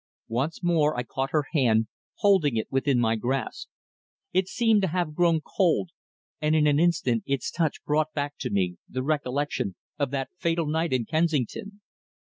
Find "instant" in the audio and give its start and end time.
6.79-7.21